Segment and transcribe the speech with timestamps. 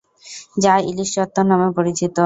[0.57, 2.15] যা ইলিশ চত্বর নামে পরিচিত।